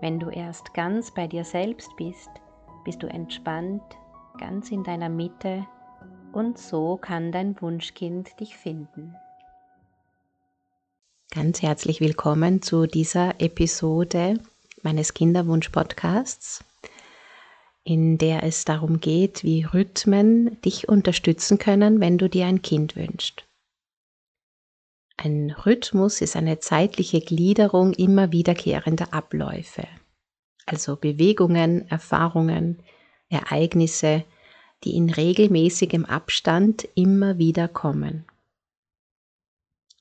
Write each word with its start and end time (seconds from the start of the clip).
Wenn 0.00 0.18
du 0.18 0.28
erst 0.28 0.74
ganz 0.74 1.10
bei 1.10 1.26
dir 1.26 1.44
selbst 1.44 1.88
bist, 1.96 2.28
bist 2.84 3.02
du 3.02 3.06
entspannt, 3.06 3.82
ganz 4.38 4.70
in 4.70 4.84
deiner 4.84 5.08
Mitte 5.08 5.66
und 6.32 6.58
so 6.58 6.98
kann 6.98 7.32
dein 7.32 7.58
Wunschkind 7.62 8.38
dich 8.38 8.58
finden. 8.58 9.14
Ganz 11.30 11.62
herzlich 11.62 12.00
willkommen 12.00 12.60
zu 12.60 12.86
dieser 12.86 13.40
Episode 13.40 14.38
meines 14.82 15.14
Kinderwunsch-Podcasts, 15.14 16.62
in 17.82 18.18
der 18.18 18.42
es 18.42 18.66
darum 18.66 19.00
geht, 19.00 19.44
wie 19.44 19.64
Rhythmen 19.64 20.60
dich 20.60 20.90
unterstützen 20.90 21.56
können, 21.56 22.00
wenn 22.00 22.18
du 22.18 22.28
dir 22.28 22.46
ein 22.46 22.60
Kind 22.60 22.96
wünschst. 22.96 23.45
Ein 25.18 25.50
Rhythmus 25.50 26.20
ist 26.20 26.36
eine 26.36 26.58
zeitliche 26.58 27.20
Gliederung 27.20 27.94
immer 27.94 28.32
wiederkehrender 28.32 29.14
Abläufe, 29.14 29.88
also 30.66 30.96
Bewegungen, 30.96 31.88
Erfahrungen, 31.88 32.82
Ereignisse, 33.28 34.24
die 34.84 34.94
in 34.94 35.08
regelmäßigem 35.08 36.04
Abstand 36.04 36.86
immer 36.94 37.38
wieder 37.38 37.66
kommen. 37.66 38.26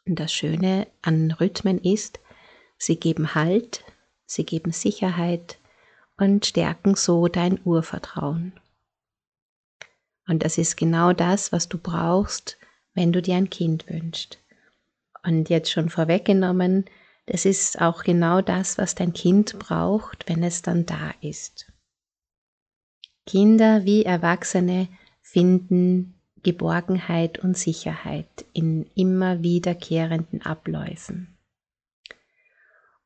Und 0.05 0.19
das 0.19 0.33
Schöne 0.33 0.87
an 1.01 1.31
Rhythmen 1.31 1.79
ist, 1.79 2.19
sie 2.77 2.97
geben 2.97 3.33
Halt, 3.33 3.85
sie 4.25 4.45
geben 4.45 4.73
Sicherheit 4.73 5.57
und 6.17 6.45
stärken 6.45 6.95
so 6.95 7.27
dein 7.27 7.59
Urvertrauen. 7.63 8.53
Und 10.27 10.43
das 10.43 10.57
ist 10.57 10.75
genau 10.75 11.13
das, 11.13 11.51
was 11.51 11.69
du 11.69 11.77
brauchst, 11.77 12.57
wenn 12.93 13.13
du 13.13 13.21
dir 13.21 13.35
ein 13.35 13.49
Kind 13.49 13.87
wünschst. 13.89 14.39
Und 15.25 15.49
jetzt 15.49 15.71
schon 15.71 15.89
vorweggenommen, 15.89 16.85
das 17.25 17.45
ist 17.45 17.81
auch 17.81 18.03
genau 18.03 18.41
das, 18.41 18.77
was 18.77 18.93
dein 18.93 19.13
Kind 19.13 19.57
braucht, 19.57 20.29
wenn 20.29 20.43
es 20.43 20.61
dann 20.61 20.85
da 20.85 21.11
ist. 21.21 21.71
Kinder 23.25 23.85
wie 23.85 24.05
Erwachsene 24.05 24.87
finden 25.21 26.13
Geborgenheit 26.43 27.39
und 27.39 27.57
Sicherheit 27.57 28.45
in 28.53 28.85
immer 28.93 29.41
wiederkehrenden 29.41 30.43
Abläufen. 30.43 31.35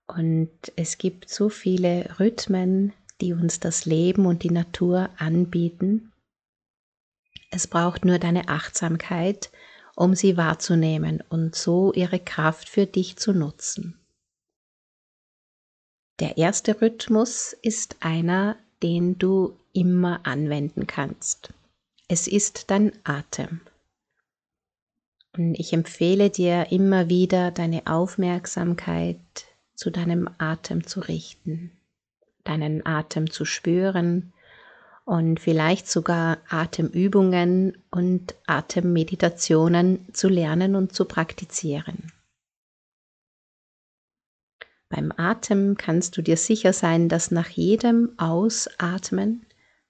Und 0.08 0.52
es 0.76 0.98
gibt 0.98 1.30
so 1.30 1.48
viele 1.48 2.20
Rhythmen, 2.20 2.92
die 3.22 3.32
uns 3.32 3.62
das 3.62 3.86
Leben 3.86 4.26
und 4.26 4.44
die 4.44 4.52
Natur 4.52 5.10
anbieten. 5.18 6.12
Es 7.52 7.68
braucht 7.68 8.04
nur 8.04 8.20
deine 8.20 8.50
Achtsamkeit, 8.50 9.52
um 10.00 10.16
sie 10.16 10.38
wahrzunehmen 10.38 11.22
und 11.28 11.56
so 11.56 11.92
ihre 11.92 12.20
Kraft 12.20 12.70
für 12.70 12.86
dich 12.86 13.18
zu 13.18 13.34
nutzen. 13.34 14.00
Der 16.22 16.38
erste 16.38 16.82
Rhythmus 16.82 17.54
ist 17.62 17.98
einer, 18.00 18.56
den 18.82 19.18
du 19.18 19.58
immer 19.74 20.26
anwenden 20.26 20.88
kannst. 20.88 21.54
Es 22.08 22.28
ist 22.28 22.72
dein 22.72 22.94
Atem. 23.04 23.60
Und 25.38 25.56
ich 25.56 25.74
empfehle 25.74 26.30
dir 26.30 26.72
immer 26.72 27.10
wieder 27.10 27.52
deine 27.52 27.86
Aufmerksamkeit 27.86 29.20
zu 29.76 29.90
deinem 29.90 30.30
Atem 30.38 30.88
zu 30.88 31.02
richten, 31.02 31.72
deinen 32.46 32.86
Atem 32.86 33.30
zu 33.30 33.44
spüren 33.44 34.32
und 35.06 35.40
vielleicht 35.40 35.90
sogar 35.90 36.38
Atemübungen 36.50 37.78
und 37.90 38.36
Atemmeditationen 38.46 40.08
zu 40.14 40.30
lernen 40.30 40.76
und 40.76 40.94
zu 40.94 41.06
praktizieren. 41.06 42.12
Beim 44.90 45.14
Atem 45.16 45.78
kannst 45.78 46.18
du 46.18 46.22
dir 46.22 46.38
sicher 46.38 46.74
sein, 46.74 47.10
dass 47.10 47.30
nach 47.30 47.50
jedem 47.50 48.18
Ausatmen 48.18 49.46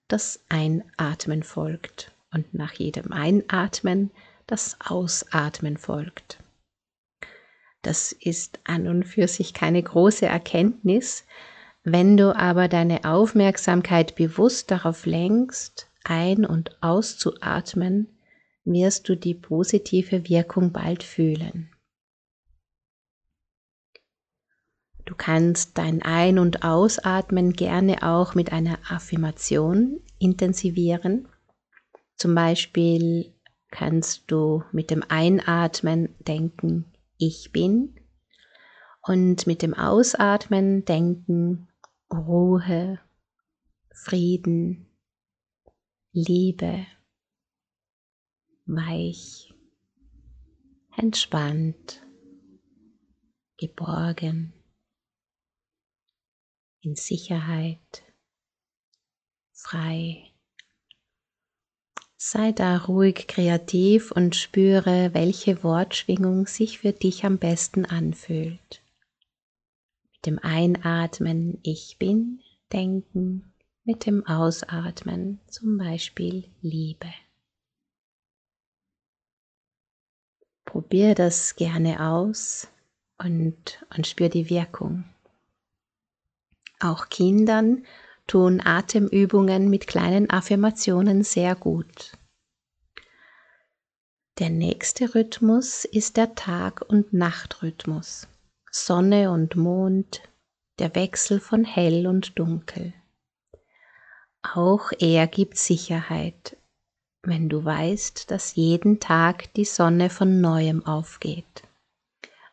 das 0.09 0.43
Einatmen 0.49 1.43
folgt 1.43 2.13
und 2.33 2.53
nach 2.53 2.73
jedem 2.73 3.11
Einatmen 3.13 4.11
das 4.45 4.77
Ausatmen 4.81 5.77
folgt. 5.77 6.43
Das 7.81 8.11
ist 8.11 8.59
an 8.65 8.87
und 8.87 9.03
für 9.03 9.27
sich 9.27 9.53
keine 9.53 9.81
große 9.81 10.25
Erkenntnis, 10.25 11.25
wenn 11.83 12.17
du 12.17 12.35
aber 12.35 12.67
deine 12.67 13.05
Aufmerksamkeit 13.05 14.15
bewusst 14.15 14.69
darauf 14.71 15.05
lenkst, 15.05 15.87
ein- 16.03 16.45
und 16.45 16.81
auszuatmen, 16.81 18.07
wirst 18.65 19.09
du 19.09 19.15
die 19.15 19.33
positive 19.33 20.27
Wirkung 20.27 20.71
bald 20.71 21.03
fühlen. 21.03 21.69
Du 25.05 25.15
kannst 25.15 25.77
dein 25.79 26.03
Ein- 26.03 26.37
und 26.37 26.63
Ausatmen 26.63 27.53
gerne 27.53 28.03
auch 28.03 28.35
mit 28.35 28.51
einer 28.51 28.77
Affirmation 28.87 30.01
intensivieren. 30.19 31.27
Zum 32.15 32.35
Beispiel 32.35 33.33
kannst 33.71 34.29
du 34.29 34.63
mit 34.71 34.91
dem 34.91 35.03
Einatmen 35.07 36.13
denken, 36.19 36.93
ich 37.17 37.51
bin 37.51 37.95
und 39.01 39.47
mit 39.47 39.63
dem 39.63 39.73
Ausatmen 39.73 40.85
denken, 40.85 41.68
Ruhe, 42.11 42.99
Frieden, 43.93 44.87
Liebe, 46.11 46.87
weich, 48.65 49.53
entspannt, 50.97 52.01
geborgen, 53.57 54.53
in 56.81 56.95
Sicherheit, 56.95 58.03
frei. 59.53 60.33
Sei 62.17 62.51
da 62.53 62.77
ruhig 62.77 63.27
kreativ 63.27 64.11
und 64.11 64.35
spüre, 64.35 65.13
welche 65.13 65.63
Wortschwingung 65.63 66.47
sich 66.47 66.79
für 66.79 66.91
dich 66.91 67.23
am 67.23 67.37
besten 67.37 67.85
anfühlt 67.85 68.81
mit 70.19 70.25
dem 70.25 70.39
Einatmen 70.39 71.59
Ich 71.63 71.97
bin 71.97 72.41
denken, 72.73 73.53
mit 73.85 74.05
dem 74.05 74.25
Ausatmen 74.27 75.39
zum 75.47 75.77
Beispiel 75.77 76.43
Liebe. 76.61 77.07
Probier 80.65 81.15
das 81.15 81.55
gerne 81.55 82.05
aus 82.05 82.67
und, 83.17 83.85
und 83.95 84.07
spür 84.07 84.27
die 84.27 84.49
Wirkung. 84.49 85.05
Auch 86.81 87.07
Kindern 87.07 87.85
tun 88.27 88.59
Atemübungen 88.61 89.69
mit 89.69 89.87
kleinen 89.87 90.29
Affirmationen 90.29 91.23
sehr 91.23 91.55
gut. 91.55 92.17
Der 94.39 94.49
nächste 94.49 95.15
Rhythmus 95.15 95.85
ist 95.85 96.17
der 96.17 96.35
Tag- 96.35 96.81
und 96.89 97.13
Nachtrhythmus. 97.13 98.27
Sonne 98.85 99.31
und 99.31 99.55
Mond, 99.55 100.21
der 100.79 100.95
Wechsel 100.95 101.39
von 101.39 101.63
hell 101.63 102.07
und 102.07 102.39
dunkel. 102.39 102.93
Auch 104.41 104.91
er 104.99 105.27
gibt 105.27 105.57
Sicherheit, 105.57 106.55
wenn 107.23 107.49
du 107.49 107.63
weißt, 107.63 108.31
dass 108.31 108.55
jeden 108.55 108.99
Tag 108.99 109.53
die 109.53 109.65
Sonne 109.65 110.09
von 110.09 110.39
neuem 110.39 110.85
aufgeht, 110.85 111.63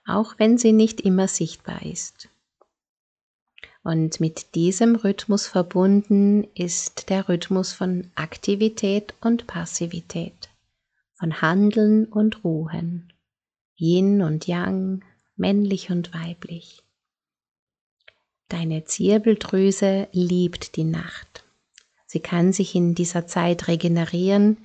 auch 0.05 0.35
wenn 0.39 0.59
sie 0.59 0.73
nicht 0.73 1.01
immer 1.01 1.29
sichtbar 1.29 1.83
ist. 1.83 2.29
Und 3.85 4.19
mit 4.19 4.57
diesem 4.57 4.97
Rhythmus 4.97 5.47
verbunden 5.47 6.49
ist 6.55 7.09
der 7.09 7.29
Rhythmus 7.29 7.73
von 7.73 8.11
Aktivität 8.17 9.15
und 9.21 9.47
Passivität, 9.47 10.49
von 11.15 11.41
Handeln 11.41 12.07
und 12.07 12.43
Ruhen, 12.43 13.13
Yin 13.79 14.23
und 14.23 14.49
Yang, 14.49 15.05
männlich 15.37 15.91
und 15.91 16.13
weiblich. 16.15 16.83
Deine 18.49 18.85
Zirbeldrüse 18.85 20.09
liebt 20.13 20.77
die 20.77 20.85
Nacht. 20.85 21.45
Sie 22.07 22.21
kann 22.21 22.53
sich 22.53 22.75
in 22.75 22.95
dieser 22.95 23.27
Zeit 23.27 23.69
regenerieren 23.69 24.59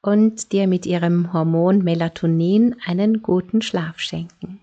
und 0.00 0.52
dir 0.52 0.66
mit 0.66 0.86
ihrem 0.86 1.32
Hormon 1.32 1.84
Melatonin 1.84 2.76
einen 2.84 3.22
guten 3.22 3.60
Schlaf 3.62 4.00
schenken. 4.00 4.60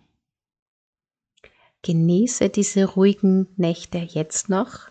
Genieße 1.83 2.49
diese 2.49 2.85
ruhigen 2.85 3.47
Nächte 3.57 3.99
jetzt 3.99 4.49
noch. 4.49 4.89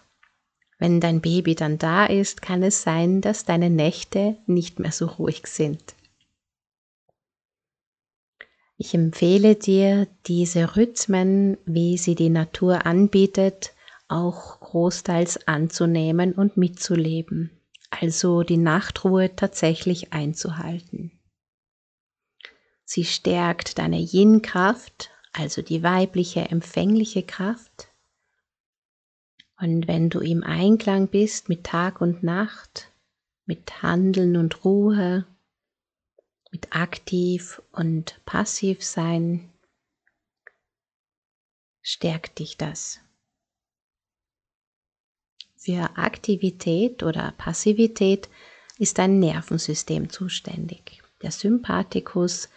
Wenn 0.78 1.00
dein 1.00 1.20
Baby 1.20 1.56
dann 1.56 1.78
da 1.78 2.06
ist, 2.06 2.40
kann 2.40 2.62
es 2.62 2.82
sein, 2.82 3.20
dass 3.20 3.44
deine 3.44 3.70
Nächte 3.70 4.37
nicht 4.46 4.78
mehr 4.78 4.93
so 4.93 5.06
ruhig 5.06 5.46
sind. 5.46 5.94
Ich 8.76 8.93
empfehle 8.94 9.55
dir, 9.55 10.09
diese 10.26 10.76
Rhythmen, 10.76 11.59
wie 11.65 11.97
sie 11.97 12.15
die 12.15 12.31
Natur 12.31 12.87
anbietet, 12.87 13.73
auch 14.09 14.61
großteils 14.61 15.47
anzunehmen 15.47 16.32
und 16.32 16.56
mitzuleben, 16.56 17.50
also 17.91 18.43
die 18.43 18.56
Nachtruhe 18.56 19.35
tatsächlich 19.37 20.12
einzuhalten. 20.12 21.12
Sie 22.85 23.05
stärkt 23.05 23.79
deine 23.79 23.99
Yin-Kraft, 24.00 25.11
also 25.32 25.62
die 25.62 25.82
weibliche 25.82 26.43
empfängliche 26.43 27.23
Kraft. 27.23 27.88
Und 29.59 29.88
wenn 29.88 30.11
du 30.11 30.20
im 30.20 30.43
Einklang 30.43 31.09
bist 31.09 31.49
mit 31.49 31.65
Tag 31.65 32.00
und 32.00 32.23
Nacht, 32.23 32.91
mit 33.47 33.82
Handeln 33.82 34.37
und 34.37 34.65
Ruhe, 34.65 35.27
mit 36.55 36.69
aktiv 36.71 37.61
und 37.73 38.21
passiv 38.27 38.85
sein, 38.85 39.51
stärkt 41.83 42.39
dich 42.39 42.56
das. 42.56 43.01
Für 45.56 45.97
Aktivität 45.97 47.03
oder 47.03 47.35
Passivität 47.37 48.29
ist 48.79 48.99
dein 48.99 49.19
Nervensystem 49.19 50.11
zuständig. 50.11 51.03
Der 51.23 51.33
Sympathikus, 51.33 52.49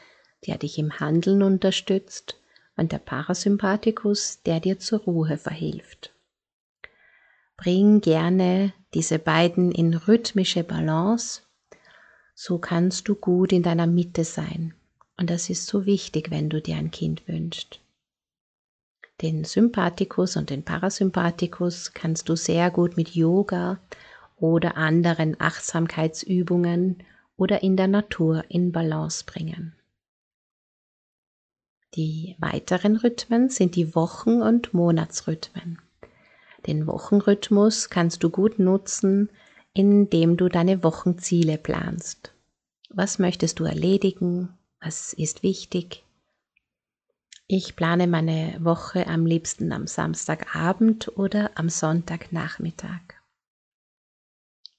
der 0.46 0.60
dich 0.60 0.78
im 0.78 1.00
Handeln 1.00 1.42
unterstützt, 1.42 2.40
und 2.76 2.92
der 2.92 3.00
Parasympathikus, 3.00 4.44
der 4.44 4.60
dir 4.60 4.78
zur 4.78 5.00
Ruhe 5.00 5.40
verhilft. 5.40 6.14
Bring 7.56 8.02
gerne 8.02 8.74
diese 8.94 9.18
beiden 9.18 9.72
in 9.72 9.96
rhythmische 9.96 10.64
Balance, 10.64 11.42
so 12.40 12.60
kannst 12.60 13.08
du 13.08 13.16
gut 13.16 13.52
in 13.52 13.64
deiner 13.64 13.88
Mitte 13.88 14.24
sein. 14.24 14.76
Und 15.18 15.32
das 15.32 15.50
ist 15.50 15.66
so 15.66 15.88
wichtig, 15.88 16.30
wenn 16.30 16.52
du 16.52 16.62
dir 16.62 16.76
ein 16.76 16.92
Kind 16.92 17.28
wünschst. 17.28 17.82
Den 19.24 19.44
Sympathikus 19.44 20.36
und 20.38 20.52
den 20.52 20.62
Parasympathikus 20.62 21.94
kannst 21.96 22.30
du 22.30 22.36
sehr 22.36 22.70
gut 22.70 22.96
mit 22.96 23.16
Yoga 23.16 23.80
oder 24.36 24.78
anderen 24.78 25.42
Achtsamkeitsübungen 25.42 27.04
oder 27.38 27.64
in 27.64 27.76
der 27.76 27.88
Natur 27.88 28.44
in 28.50 28.72
Balance 28.72 29.24
bringen. 29.26 29.74
Die 31.96 32.36
weiteren 32.38 32.98
Rhythmen 32.98 33.50
sind 33.50 33.76
die 33.76 33.96
Wochen- 33.96 34.44
und 34.44 34.76
Monatsrhythmen. 34.76 35.82
Den 36.68 36.86
Wochenrhythmus 36.86 37.90
kannst 37.90 38.24
du 38.24 38.30
gut 38.30 38.60
nutzen, 38.60 39.32
indem 39.78 40.38
du 40.38 40.50
deine 40.50 40.84
Wochenziele 40.84 41.58
planst. 41.58 42.34
Was 42.90 43.20
möchtest 43.20 43.60
du 43.60 43.66
erledigen? 43.66 44.58
Was 44.82 45.14
ist 45.14 45.44
wichtig? 45.44 46.04
Ich 47.48 47.76
plane 47.76 48.08
meine 48.08 48.58
Woche 48.60 49.08
am 49.08 49.26
liebsten 49.26 49.72
am 49.72 49.88
Samstagabend 49.88 51.18
oder 51.18 51.52
am 51.56 51.70
Sonntagnachmittag. 51.70 53.02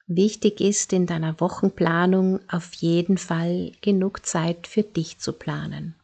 Wichtig 0.07 0.61
ist 0.61 0.93
in 0.93 1.07
deiner 1.07 1.39
Wochenplanung 1.41 2.41
auf 2.49 2.75
jeden 2.75 3.19
Fall 3.19 3.73
genug 3.81 4.27
Zeit 4.27 4.67
für 4.67 4.83
dich 4.83 5.19
zu 5.19 5.33
planen 5.33 5.95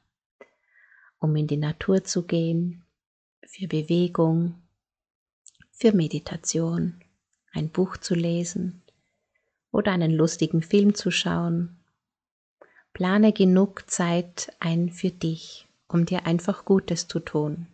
um 1.24 1.34
in 1.36 1.46
die 1.46 1.56
Natur 1.56 2.04
zu 2.04 2.26
gehen, 2.26 2.84
für 3.46 3.66
Bewegung, 3.66 4.62
für 5.70 5.92
Meditation, 5.92 7.00
ein 7.52 7.70
Buch 7.70 7.96
zu 7.96 8.14
lesen 8.14 8.83
oder 9.74 9.90
einen 9.90 10.12
lustigen 10.12 10.62
Film 10.62 10.94
zu 10.94 11.10
schauen. 11.10 11.76
Plane 12.92 13.32
genug 13.32 13.90
Zeit 13.90 14.54
ein 14.60 14.88
für 14.88 15.10
dich, 15.10 15.66
um 15.88 16.06
dir 16.06 16.26
einfach 16.26 16.64
Gutes 16.64 17.08
zu 17.08 17.18
tun. 17.18 17.66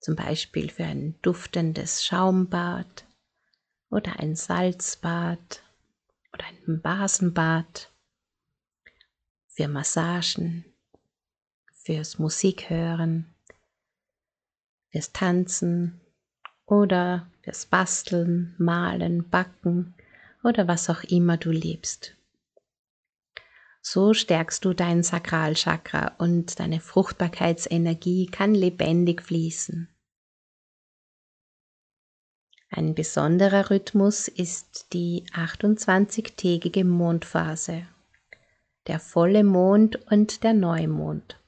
Zum 0.00 0.16
Beispiel 0.16 0.70
für 0.70 0.84
ein 0.84 1.14
duftendes 1.20 2.02
Schaumbad 2.02 3.04
oder 3.90 4.20
ein 4.20 4.36
Salzbad 4.36 5.62
oder 6.32 6.46
ein 6.46 6.80
Basenbad, 6.80 7.90
für 9.48 9.68
Massagen, 9.68 10.64
fürs 11.74 12.18
Musikhören, 12.18 13.26
fürs 14.88 15.12
Tanzen 15.12 16.00
oder 16.64 17.26
fürs 17.42 17.66
Basteln, 17.66 18.54
Malen, 18.56 19.28
Backen 19.28 19.94
oder 20.42 20.68
was 20.68 20.90
auch 20.90 21.02
immer 21.04 21.36
du 21.36 21.50
liebst. 21.50 22.16
So 23.80 24.14
stärkst 24.14 24.64
du 24.64 24.74
dein 24.74 25.02
Sakralchakra 25.02 26.12
und 26.18 26.60
deine 26.60 26.80
Fruchtbarkeitsenergie 26.80 28.26
kann 28.26 28.54
lebendig 28.54 29.22
fließen. 29.22 29.88
Ein 32.70 32.94
besonderer 32.94 33.70
Rhythmus 33.70 34.28
ist 34.28 34.94
die 34.94 35.24
28-tägige 35.34 36.84
Mondphase, 36.84 37.86
der 38.86 38.98
volle 38.98 39.44
Mond 39.44 39.96
und 40.10 40.42
der 40.42 40.54
Neumond. 40.54 41.38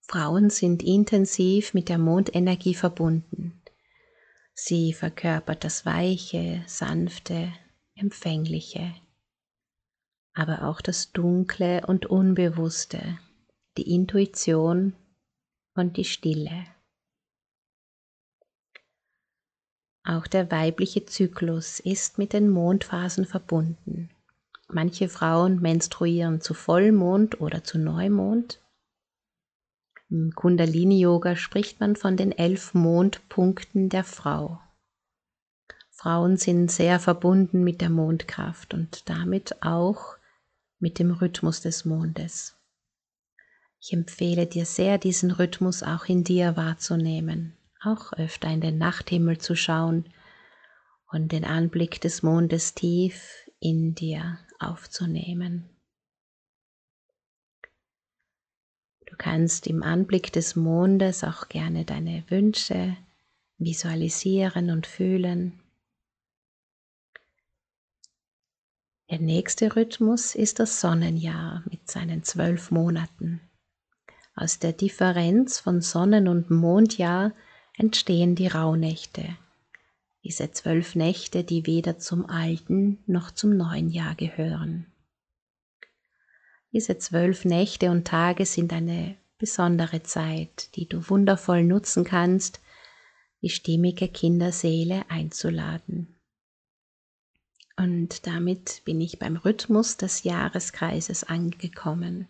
Frauen 0.00 0.50
sind 0.50 0.82
intensiv 0.82 1.74
mit 1.74 1.88
der 1.88 1.98
Mondenergie 1.98 2.74
verbunden. 2.74 3.62
Sie 4.60 4.92
verkörpert 4.92 5.62
das 5.62 5.86
Weiche, 5.86 6.64
Sanfte, 6.66 7.52
Empfängliche, 7.94 8.92
aber 10.34 10.64
auch 10.64 10.80
das 10.80 11.12
Dunkle 11.12 11.86
und 11.86 12.06
Unbewusste, 12.06 13.20
die 13.76 13.94
Intuition 13.94 14.96
und 15.76 15.96
die 15.96 16.04
Stille. 16.04 16.66
Auch 20.02 20.26
der 20.26 20.50
weibliche 20.50 21.06
Zyklus 21.06 21.78
ist 21.78 22.18
mit 22.18 22.32
den 22.32 22.50
Mondphasen 22.50 23.26
verbunden. 23.26 24.10
Manche 24.66 25.08
Frauen 25.08 25.60
menstruieren 25.60 26.40
zu 26.40 26.52
Vollmond 26.52 27.40
oder 27.40 27.62
zu 27.62 27.78
Neumond 27.78 28.60
im 30.10 30.32
Kundalini-Yoga 30.34 31.36
spricht 31.36 31.80
man 31.80 31.96
von 31.96 32.16
den 32.16 32.32
elf 32.32 32.74
Mondpunkten 32.74 33.88
der 33.88 34.04
Frau. 34.04 34.60
Frauen 35.90 36.36
sind 36.36 36.70
sehr 36.70 37.00
verbunden 37.00 37.64
mit 37.64 37.80
der 37.80 37.90
Mondkraft 37.90 38.72
und 38.72 39.08
damit 39.08 39.62
auch 39.62 40.16
mit 40.78 40.98
dem 40.98 41.10
Rhythmus 41.10 41.60
des 41.60 41.84
Mondes. 41.84 42.56
Ich 43.80 43.92
empfehle 43.92 44.46
dir 44.46 44.64
sehr, 44.64 44.98
diesen 44.98 45.30
Rhythmus 45.30 45.82
auch 45.82 46.06
in 46.06 46.24
dir 46.24 46.56
wahrzunehmen, 46.56 47.56
auch 47.82 48.12
öfter 48.12 48.48
in 48.48 48.60
den 48.60 48.78
Nachthimmel 48.78 49.38
zu 49.38 49.56
schauen 49.56 50.06
und 51.10 51.32
den 51.32 51.44
Anblick 51.44 52.00
des 52.00 52.22
Mondes 52.22 52.74
tief 52.74 53.48
in 53.60 53.94
dir 53.94 54.38
aufzunehmen. 54.58 55.68
Du 59.08 59.16
kannst 59.16 59.66
im 59.66 59.82
Anblick 59.82 60.32
des 60.34 60.54
Mondes 60.54 61.24
auch 61.24 61.48
gerne 61.48 61.86
deine 61.86 62.24
Wünsche 62.28 62.94
visualisieren 63.56 64.70
und 64.70 64.86
fühlen. 64.86 65.60
Der 69.08 69.18
nächste 69.18 69.74
Rhythmus 69.74 70.34
ist 70.34 70.58
das 70.60 70.82
Sonnenjahr 70.82 71.64
mit 71.70 71.90
seinen 71.90 72.22
zwölf 72.22 72.70
Monaten. 72.70 73.40
Aus 74.34 74.58
der 74.58 74.72
Differenz 74.74 75.58
von 75.58 75.80
Sonnen- 75.80 76.28
und 76.28 76.50
Mondjahr 76.50 77.32
entstehen 77.78 78.34
die 78.34 78.48
Rauhnächte. 78.48 79.24
Diese 80.22 80.50
zwölf 80.52 80.94
Nächte, 80.94 81.44
die 81.44 81.66
weder 81.66 81.98
zum 81.98 82.26
alten 82.26 83.02
noch 83.06 83.30
zum 83.30 83.56
neuen 83.56 83.88
Jahr 83.88 84.14
gehören. 84.14 84.86
Diese 86.72 86.98
zwölf 86.98 87.44
Nächte 87.44 87.90
und 87.90 88.06
Tage 88.06 88.44
sind 88.44 88.72
eine 88.72 89.16
besondere 89.38 90.02
Zeit, 90.02 90.74
die 90.76 90.86
du 90.88 91.08
wundervoll 91.08 91.64
nutzen 91.64 92.04
kannst, 92.04 92.60
die 93.40 93.48
stimmige 93.48 94.08
Kinderseele 94.08 95.04
einzuladen. 95.08 96.16
Und 97.76 98.26
damit 98.26 98.82
bin 98.84 99.00
ich 99.00 99.18
beim 99.18 99.36
Rhythmus 99.36 99.96
des 99.96 100.24
Jahreskreises 100.24 101.24
angekommen. 101.24 102.26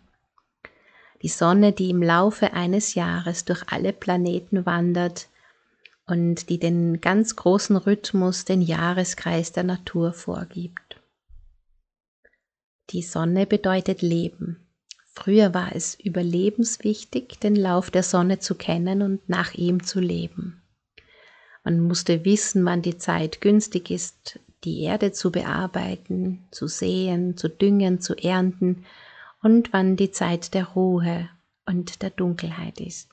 Die 1.21 1.27
Sonne, 1.27 1.73
die 1.73 1.89
im 1.89 2.01
Laufe 2.01 2.53
eines 2.53 2.93
Jahres 2.93 3.45
durch 3.45 3.63
alle 3.67 3.91
Planeten 3.91 4.65
wandert 4.65 5.27
und 6.05 6.49
die 6.49 6.59
den 6.59 7.01
ganz 7.01 7.35
großen 7.35 7.75
Rhythmus, 7.75 8.45
den 8.45 8.61
Jahreskreis 8.61 9.51
der 9.51 9.63
Natur 9.63 10.13
vorgibt. 10.13 10.88
Die 12.89 13.01
Sonne 13.01 13.45
bedeutet 13.45 14.01
Leben, 14.01 14.69
Früher 15.11 15.53
war 15.53 15.75
es 15.75 15.95
überlebenswichtig, 15.99 17.39
den 17.39 17.55
Lauf 17.55 17.91
der 17.91 18.03
Sonne 18.03 18.39
zu 18.39 18.55
kennen 18.55 19.01
und 19.01 19.27
nach 19.27 19.53
ihm 19.53 19.83
zu 19.83 19.99
leben. 19.99 20.61
Man 21.65 21.81
musste 21.81 22.23
wissen, 22.23 22.63
wann 22.63 22.81
die 22.81 22.97
Zeit 22.97 23.41
günstig 23.41 23.91
ist, 23.91 24.39
die 24.63 24.83
Erde 24.83 25.11
zu 25.11 25.29
bearbeiten, 25.29 26.47
zu 26.51 26.67
säen, 26.67 27.35
zu 27.35 27.49
düngen, 27.49 27.99
zu 27.99 28.15
ernten 28.15 28.85
und 29.43 29.73
wann 29.73 29.97
die 29.97 30.11
Zeit 30.11 30.53
der 30.53 30.67
Ruhe 30.67 31.29
und 31.65 32.01
der 32.01 32.11
Dunkelheit 32.11 32.79
ist. 32.79 33.09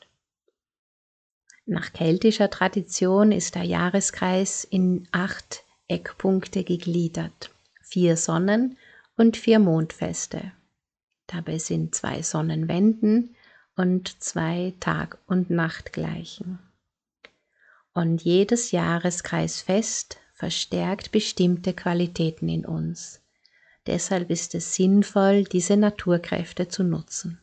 Nach 1.64 1.92
keltischer 1.92 2.50
Tradition 2.50 3.32
ist 3.32 3.56
der 3.56 3.64
Jahreskreis 3.64 4.62
in 4.62 5.08
acht 5.10 5.64
Eckpunkte 5.88 6.62
gegliedert, 6.62 7.50
vier 7.82 8.16
Sonnen- 8.16 8.76
und 9.16 9.36
vier 9.36 9.58
Mondfeste. 9.58 10.52
Dabei 11.26 11.58
sind 11.58 11.94
zwei 11.94 12.22
Sonnenwenden 12.22 13.34
und 13.74 14.22
zwei 14.22 14.74
Tag- 14.80 15.18
und 15.26 15.50
Nachtgleichen. 15.50 16.58
Und 17.92 18.22
jedes 18.22 18.72
Jahreskreisfest 18.72 20.18
verstärkt 20.34 21.12
bestimmte 21.12 21.72
Qualitäten 21.72 22.48
in 22.48 22.66
uns. 22.66 23.22
Deshalb 23.86 24.30
ist 24.30 24.54
es 24.54 24.74
sinnvoll, 24.74 25.44
diese 25.44 25.76
Naturkräfte 25.76 26.68
zu 26.68 26.84
nutzen. 26.84 27.40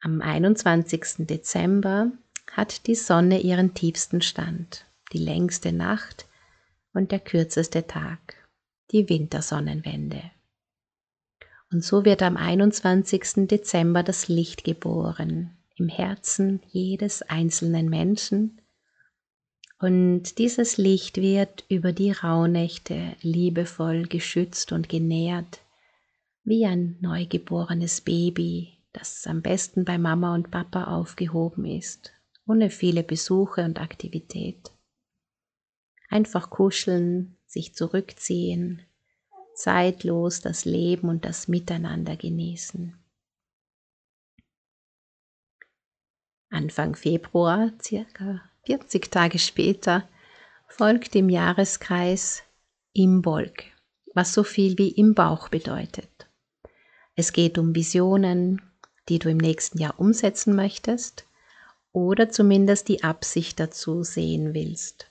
Am 0.00 0.20
21. 0.20 1.26
Dezember 1.26 2.10
hat 2.52 2.86
die 2.86 2.94
Sonne 2.94 3.40
ihren 3.40 3.74
tiefsten 3.74 4.22
Stand, 4.22 4.86
die 5.12 5.18
längste 5.18 5.72
Nacht 5.72 6.26
und 6.92 7.12
der 7.12 7.20
kürzeste 7.20 7.86
Tag, 7.86 8.36
die 8.92 9.08
Wintersonnenwende. 9.08 10.22
Und 11.72 11.84
so 11.84 12.04
wird 12.04 12.22
am 12.22 12.36
21. 12.36 13.48
Dezember 13.48 14.02
das 14.02 14.28
Licht 14.28 14.64
geboren, 14.64 15.56
im 15.76 15.88
Herzen 15.88 16.60
jedes 16.68 17.22
einzelnen 17.22 17.88
Menschen. 17.88 18.60
Und 19.78 20.38
dieses 20.38 20.78
Licht 20.78 21.18
wird 21.18 21.64
über 21.68 21.92
die 21.92 22.12
Rauhnächte 22.12 23.16
liebevoll 23.20 24.04
geschützt 24.04 24.72
und 24.72 24.88
genährt, 24.88 25.60
wie 26.44 26.64
ein 26.64 26.96
neugeborenes 27.00 28.00
Baby 28.00 28.76
das 28.92 29.26
am 29.26 29.42
besten 29.42 29.84
bei 29.84 29.98
Mama 29.98 30.34
und 30.34 30.50
Papa 30.50 30.84
aufgehoben 30.84 31.66
ist, 31.66 32.12
ohne 32.46 32.70
viele 32.70 33.02
Besuche 33.02 33.64
und 33.64 33.78
Aktivität. 33.78 34.72
Einfach 36.08 36.50
kuscheln, 36.50 37.36
sich 37.46 37.74
zurückziehen, 37.74 38.82
zeitlos 39.54 40.40
das 40.40 40.64
Leben 40.64 41.08
und 41.08 41.24
das 41.24 41.48
Miteinander 41.48 42.16
genießen. 42.16 42.96
Anfang 46.50 46.94
Februar, 46.94 47.72
circa 47.82 48.40
40 48.64 49.10
Tage 49.10 49.38
später, 49.38 50.08
folgt 50.68 51.14
im 51.14 51.28
Jahreskreis 51.28 52.42
Imbolg, 52.92 53.64
was 54.14 54.32
so 54.32 54.44
viel 54.44 54.78
wie 54.78 54.90
im 54.90 55.14
Bauch 55.14 55.48
bedeutet. 55.48 56.28
Es 57.14 57.32
geht 57.32 57.58
um 57.58 57.74
Visionen, 57.74 58.62
die 59.08 59.18
du 59.18 59.30
im 59.30 59.38
nächsten 59.38 59.78
Jahr 59.78 59.98
umsetzen 59.98 60.54
möchtest 60.54 61.26
oder 61.92 62.30
zumindest 62.30 62.88
die 62.88 63.02
Absicht 63.02 63.58
dazu 63.58 64.02
sehen 64.02 64.54
willst. 64.54 65.10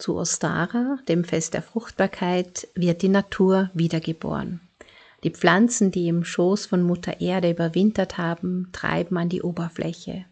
Zu 0.00 0.16
Ostara, 0.16 0.98
dem 1.08 1.24
Fest 1.24 1.52
der 1.52 1.62
Fruchtbarkeit, 1.62 2.68
wird 2.74 3.02
die 3.02 3.10
Natur 3.10 3.70
wiedergeboren. 3.74 4.62
Die 5.24 5.30
Pflanzen, 5.30 5.90
die 5.90 6.08
im 6.08 6.24
Schoß 6.24 6.64
von 6.64 6.82
Mutter 6.82 7.20
Erde 7.20 7.50
überwintert 7.50 8.16
haben, 8.16 8.70
treiben 8.72 9.18
an 9.18 9.28
die 9.28 9.42
Oberfläche. 9.42 10.24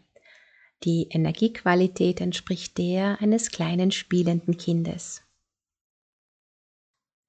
Die 0.83 1.07
Energiequalität 1.11 2.19
entspricht 2.19 2.79
der 2.79 3.21
eines 3.21 3.51
kleinen 3.51 3.91
spielenden 3.91 4.57
Kindes. 4.57 5.21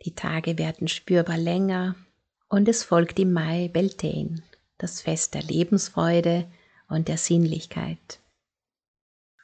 Die 0.06 0.14
Tage 0.14 0.56
werden 0.56 0.88
spürbar 0.88 1.36
länger, 1.36 1.94
und 2.48 2.68
es 2.68 2.82
folgt 2.82 3.18
im 3.18 3.34
Mai 3.34 3.68
Beltane, 3.68 4.42
das 4.78 5.02
Fest 5.02 5.34
der 5.34 5.42
Lebensfreude 5.42 6.50
und 6.88 7.08
der 7.08 7.18
Sinnlichkeit. 7.18 8.18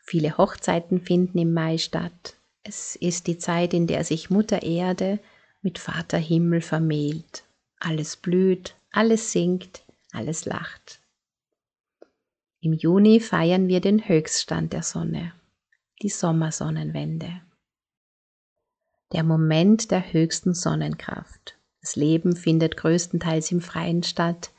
Viele 0.03 0.39
Hochzeiten 0.39 1.03
finden 1.03 1.37
im 1.37 1.53
Mai 1.53 1.77
statt. 1.77 2.36
Es 2.69 2.97
ist 2.97 3.29
die 3.29 3.39
Zeit, 3.39 3.73
in 3.75 3.87
der 3.87 4.03
sich 4.03 4.29
Mutter 4.29 4.65
Erde 4.65 5.21
mit 5.63 5.79
Vater 5.79 6.19
Himmel 6.19 6.61
vermählt. 6.61 7.45
Alles 7.79 8.17
blüht, 8.17 8.75
alles 8.91 9.31
singt, 9.31 9.85
alles 10.11 10.47
lacht. 10.47 11.01
Im 12.61 12.73
Juni 12.73 13.21
feiern 13.21 13.69
wir 13.69 13.81
den 13.81 14.09
Höchststand 14.09 14.73
der 14.73 14.83
Sonne, 14.83 15.33
die 16.03 16.09
Sommersonnenwende. 16.09 17.41
Der 19.13 19.23
Moment 19.23 19.93
der 19.93 20.13
höchsten 20.13 20.53
Sonnenkraft. 20.53 21.57
Das 21.81 21.95
Leben 21.95 22.35
findet 22.35 22.77
größtenteils 22.77 23.53
im 23.53 23.61
Freien 23.61 24.03
statt. 24.03 24.51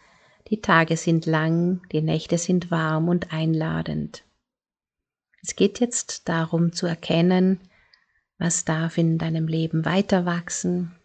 Die 0.47 0.61
Tage 0.61 0.95
sind 0.95 1.25
lang, 1.25 1.81
die 1.91 2.01
Nächte 2.01 2.37
sind 2.37 2.71
warm 2.71 3.09
und 3.09 3.33
einladend. 3.33 4.23
Es 5.41 5.57
geht 5.57 5.81
jetzt 5.81 6.29
darum 6.29 6.71
zu 6.71 6.85
erkennen, 6.85 7.59
was 8.37 8.65
darf 8.65 8.97
in 8.97 9.17
deinem 9.17 9.47
Leben 9.47 9.85
weiter 9.85 10.25
wachsen, 10.25 10.95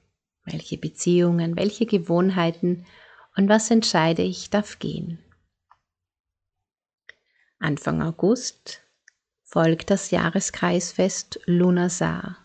welche 0.44 0.76
Beziehungen, 0.76 1.56
welche 1.56 1.86
Gewohnheiten 1.86 2.86
und 3.36 3.48
was 3.48 3.70
entscheide 3.70 4.22
ich 4.22 4.50
darf 4.50 4.78
gehen. 4.78 5.18
Anfang 7.58 8.02
August 8.02 8.82
folgt 9.44 9.90
das 9.90 10.10
Jahreskreisfest 10.10 11.40
Lunasar. 11.46 12.36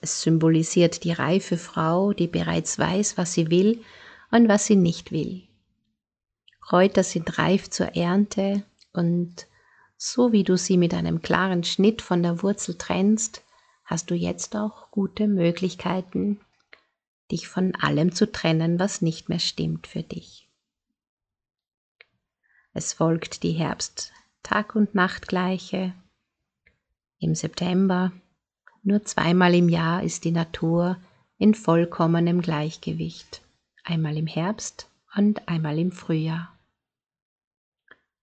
Es 0.00 0.22
symbolisiert 0.22 1.04
die 1.04 1.12
reife 1.12 1.56
Frau, 1.56 2.12
die 2.12 2.26
bereits 2.26 2.78
weiß, 2.78 3.16
was 3.16 3.32
sie 3.32 3.50
will 3.50 3.82
und 4.30 4.48
was 4.48 4.66
sie 4.66 4.76
nicht 4.76 5.12
will. 5.12 5.42
Kräuter 6.60 7.02
sind 7.02 7.38
reif 7.38 7.70
zur 7.70 7.96
Ernte 7.96 8.62
und 8.92 9.46
so 9.96 10.32
wie 10.32 10.44
du 10.44 10.56
sie 10.56 10.76
mit 10.76 10.94
einem 10.94 11.22
klaren 11.22 11.64
Schnitt 11.64 12.02
von 12.02 12.22
der 12.22 12.42
Wurzel 12.42 12.76
trennst, 12.76 13.42
hast 13.88 14.10
du 14.10 14.14
jetzt 14.14 14.54
auch 14.54 14.90
gute 14.90 15.26
Möglichkeiten, 15.26 16.38
dich 17.30 17.48
von 17.48 17.74
allem 17.74 18.12
zu 18.12 18.30
trennen, 18.30 18.78
was 18.78 19.00
nicht 19.00 19.30
mehr 19.30 19.38
stimmt 19.38 19.86
für 19.86 20.02
dich. 20.02 20.46
Es 22.74 22.92
folgt 22.92 23.42
die 23.42 23.52
Herbst 23.52 24.12
Tag 24.42 24.74
und 24.74 24.94
Nachtgleiche. 24.94 25.94
Im 27.18 27.34
September 27.34 28.12
nur 28.82 29.04
zweimal 29.04 29.54
im 29.54 29.70
Jahr 29.70 30.02
ist 30.02 30.24
die 30.24 30.32
Natur 30.32 30.98
in 31.38 31.54
vollkommenem 31.54 32.42
Gleichgewicht, 32.42 33.40
einmal 33.84 34.18
im 34.18 34.26
Herbst 34.26 34.90
und 35.16 35.48
einmal 35.48 35.78
im 35.78 35.92
Frühjahr. 35.92 36.54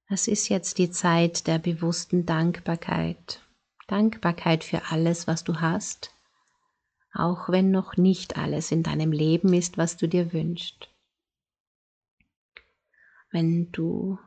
Es 0.08 0.28
ist 0.28 0.50
jetzt 0.50 0.78
die 0.78 0.92
Zeit 0.92 1.48
der 1.48 1.58
bewussten 1.58 2.28
Dankbarkeit, 2.28 3.42
Dankbarkeit 3.88 4.64
für 4.64 4.92
alles, 4.92 5.28
was 5.28 5.44
du 5.44 5.62
hast, 5.62 6.14
auch 7.14 7.50
wenn 7.50 7.72
noch 7.72 7.98
nicht 7.98 8.38
alles 8.38 8.72
in 8.72 8.84
deinem 8.84 9.12
Leben 9.12 9.54
ist, 9.54 9.78
was 9.78 9.98
du 9.98 10.08
dir 10.08 10.34
wünschst. 10.34 10.90
Wenn 13.32 13.72
du 13.72 14.20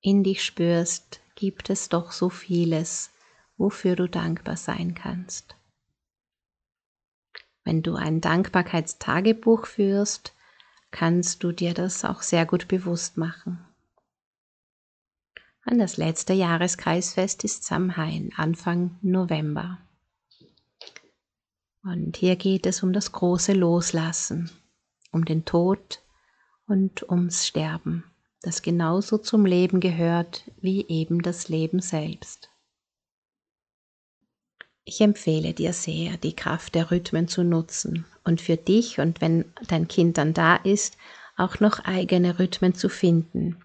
in 0.00 0.24
dich 0.24 0.44
spürst, 0.44 1.20
gibt 1.34 1.70
es 1.70 1.88
doch 1.88 2.12
so 2.12 2.28
vieles, 2.28 3.10
wofür 3.56 3.96
du 3.96 4.08
dankbar 4.08 4.56
sein 4.56 4.94
kannst. 4.94 5.56
Wenn 7.64 7.82
du 7.82 7.96
ein 7.96 8.20
Dankbarkeitstagebuch 8.20 9.66
führst, 9.66 10.34
kannst 10.90 11.42
du 11.42 11.52
dir 11.52 11.74
das 11.74 12.04
auch 12.04 12.22
sehr 12.22 12.46
gut 12.46 12.66
bewusst 12.68 13.16
machen. 13.16 13.67
An 15.70 15.78
das 15.78 15.98
letzte 15.98 16.32
Jahreskreisfest 16.32 17.44
ist 17.44 17.62
Samhain, 17.62 18.32
Anfang 18.34 18.96
November. 19.02 19.76
Und 21.82 22.16
hier 22.16 22.36
geht 22.36 22.64
es 22.64 22.82
um 22.82 22.94
das 22.94 23.12
große 23.12 23.52
Loslassen, 23.52 24.50
um 25.12 25.26
den 25.26 25.44
Tod 25.44 26.00
und 26.66 27.02
ums 27.10 27.46
Sterben, 27.46 28.04
das 28.40 28.62
genauso 28.62 29.18
zum 29.18 29.44
Leben 29.44 29.80
gehört 29.80 30.50
wie 30.58 30.86
eben 30.88 31.20
das 31.20 31.50
Leben 31.50 31.80
selbst. 31.80 32.48
Ich 34.84 35.02
empfehle 35.02 35.52
dir 35.52 35.74
sehr, 35.74 36.16
die 36.16 36.34
Kraft 36.34 36.76
der 36.76 36.90
Rhythmen 36.90 37.28
zu 37.28 37.44
nutzen 37.44 38.06
und 38.24 38.40
für 38.40 38.56
dich 38.56 39.00
und 39.00 39.20
wenn 39.20 39.44
dein 39.66 39.86
Kind 39.86 40.16
dann 40.16 40.32
da 40.32 40.56
ist, 40.56 40.96
auch 41.36 41.60
noch 41.60 41.80
eigene 41.80 42.38
Rhythmen 42.38 42.74
zu 42.74 42.88
finden. 42.88 43.62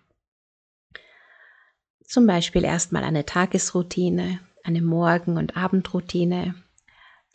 Zum 2.13 2.27
Beispiel 2.27 2.63
erstmal 2.63 3.03
eine 3.03 3.25
Tagesroutine, 3.25 4.39
eine 4.63 4.83
Morgen- 4.83 5.35
und 5.35 5.57
Abendroutine, 5.57 6.53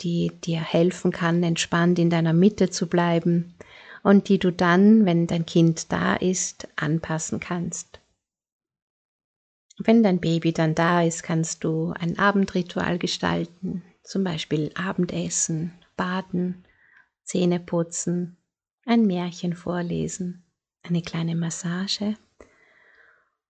die 0.02 0.30
dir 0.44 0.60
helfen 0.60 1.10
kann, 1.10 1.42
entspannt 1.42 1.98
in 1.98 2.10
deiner 2.10 2.32
Mitte 2.32 2.70
zu 2.70 2.86
bleiben 2.88 3.56
und 4.04 4.28
die 4.28 4.38
du 4.38 4.52
dann, 4.52 5.04
wenn 5.04 5.26
dein 5.26 5.46
Kind 5.46 5.90
da 5.90 6.14
ist, 6.14 6.68
anpassen 6.76 7.40
kannst. 7.40 7.98
Wenn 9.78 10.04
dein 10.04 10.20
Baby 10.20 10.52
dann 10.52 10.76
da 10.76 11.02
ist, 11.02 11.24
kannst 11.24 11.64
du 11.64 11.92
ein 11.98 12.16
Abendritual 12.16 13.00
gestalten, 13.00 13.82
zum 14.04 14.22
Beispiel 14.22 14.70
Abendessen, 14.76 15.72
Baden, 15.96 16.64
Zähne 17.24 17.58
putzen, 17.58 18.36
ein 18.86 19.08
Märchen 19.08 19.54
vorlesen, 19.54 20.44
eine 20.84 21.02
kleine 21.02 21.34
Massage 21.34 22.14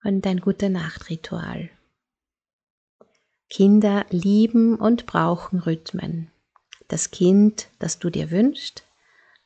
und 0.04 0.26
ein 0.26 0.40
gute 0.40 0.70
Nachtritual. 0.70 1.70
Kinder 3.50 4.04
lieben 4.10 4.76
und 4.76 5.06
brauchen 5.06 5.58
Rhythmen. 5.58 6.30
Das 6.88 7.10
Kind, 7.10 7.68
das 7.78 7.98
du 7.98 8.10
dir 8.10 8.30
wünschst, 8.30 8.84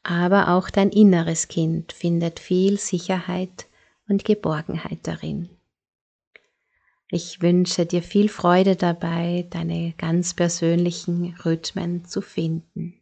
aber 0.02 0.48
auch 0.48 0.70
dein 0.70 0.90
inneres 0.90 1.48
Kind 1.48 1.92
findet 1.92 2.40
viel 2.40 2.78
Sicherheit 2.78 3.66
und 4.08 4.24
Geborgenheit 4.24 4.98
darin. 5.04 5.48
Ich 7.08 7.42
wünsche 7.42 7.84
dir 7.84 8.02
viel 8.02 8.28
Freude 8.28 8.74
dabei, 8.74 9.46
deine 9.50 9.92
ganz 9.98 10.34
persönlichen 10.34 11.36
Rhythmen 11.44 12.06
zu 12.06 12.22
finden. 12.22 13.01